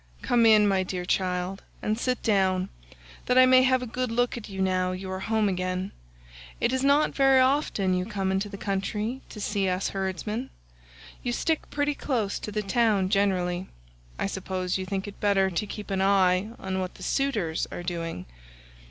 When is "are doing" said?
17.71-18.25